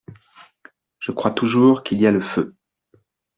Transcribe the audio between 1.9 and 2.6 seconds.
y a le feu.